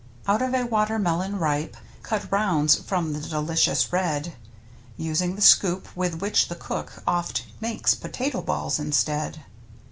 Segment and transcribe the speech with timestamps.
[0.25, 4.33] Out of a watermelon ripe Cut rounds from the delicious red,
[4.97, 9.43] Using the scoop with which the cook Oft makes potato balls instead.